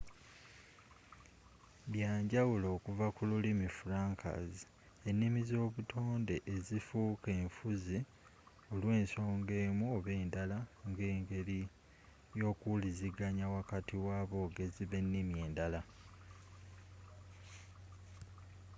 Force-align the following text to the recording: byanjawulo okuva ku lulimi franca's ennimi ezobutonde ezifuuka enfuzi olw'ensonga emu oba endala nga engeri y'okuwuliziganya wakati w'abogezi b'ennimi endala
byanjawulo 1.91 2.65
okuva 2.77 3.07
ku 3.15 3.21
lulimi 3.29 3.67
franca's 3.79 4.53
ennimi 5.09 5.39
ezobutonde 5.43 6.35
ezifuuka 6.55 7.29
enfuzi 7.41 7.97
olw'ensonga 8.73 9.53
emu 9.65 9.85
oba 9.95 10.11
endala 10.23 10.57
nga 10.89 11.03
engeri 11.15 11.59
y'okuwuliziganya 12.39 13.45
wakati 13.55 13.95
w'abogezi 14.05 14.83
b'ennimi 14.89 15.35
endala 15.45 15.79